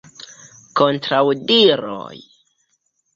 [0.79, 2.17] Kontraŭdiroj?